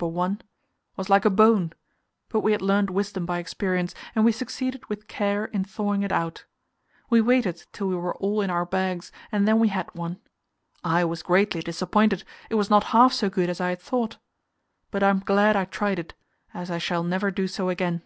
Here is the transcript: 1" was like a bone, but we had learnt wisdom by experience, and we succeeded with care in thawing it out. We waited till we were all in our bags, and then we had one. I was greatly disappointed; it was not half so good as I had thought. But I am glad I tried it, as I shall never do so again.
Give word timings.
1" 0.00 0.40
was 0.96 1.10
like 1.10 1.24
a 1.24 1.28
bone, 1.30 1.72
but 2.28 2.38
we 2.38 2.52
had 2.52 2.62
learnt 2.62 2.88
wisdom 2.88 3.26
by 3.26 3.38
experience, 3.40 3.96
and 4.14 4.24
we 4.24 4.30
succeeded 4.30 4.86
with 4.86 5.08
care 5.08 5.46
in 5.46 5.64
thawing 5.64 6.04
it 6.04 6.12
out. 6.12 6.44
We 7.10 7.20
waited 7.20 7.66
till 7.72 7.88
we 7.88 7.96
were 7.96 8.14
all 8.18 8.40
in 8.40 8.48
our 8.48 8.64
bags, 8.64 9.10
and 9.32 9.48
then 9.48 9.58
we 9.58 9.66
had 9.66 9.92
one. 9.96 10.20
I 10.84 11.04
was 11.04 11.24
greatly 11.24 11.62
disappointed; 11.62 12.22
it 12.48 12.54
was 12.54 12.70
not 12.70 12.84
half 12.94 13.12
so 13.12 13.28
good 13.28 13.50
as 13.50 13.60
I 13.60 13.70
had 13.70 13.80
thought. 13.80 14.18
But 14.92 15.02
I 15.02 15.08
am 15.10 15.18
glad 15.18 15.56
I 15.56 15.64
tried 15.64 15.98
it, 15.98 16.14
as 16.54 16.70
I 16.70 16.78
shall 16.78 17.02
never 17.02 17.32
do 17.32 17.48
so 17.48 17.68
again. 17.68 18.02